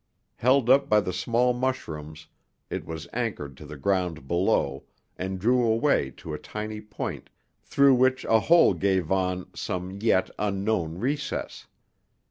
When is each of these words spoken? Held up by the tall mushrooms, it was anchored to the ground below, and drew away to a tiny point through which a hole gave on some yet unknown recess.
Held 0.37 0.67
up 0.67 0.89
by 0.89 0.99
the 0.99 1.13
tall 1.13 1.53
mushrooms, 1.53 2.25
it 2.71 2.85
was 2.85 3.07
anchored 3.13 3.55
to 3.57 3.67
the 3.67 3.77
ground 3.77 4.27
below, 4.27 4.85
and 5.15 5.37
drew 5.37 5.63
away 5.63 6.09
to 6.17 6.33
a 6.33 6.39
tiny 6.39 6.81
point 6.81 7.29
through 7.61 7.93
which 7.93 8.25
a 8.25 8.39
hole 8.39 8.73
gave 8.73 9.11
on 9.11 9.45
some 9.53 9.99
yet 10.01 10.31
unknown 10.39 10.97
recess. 10.97 11.67